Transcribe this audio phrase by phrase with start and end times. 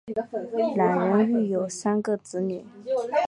[0.77, 2.65] 两人育有三个子女。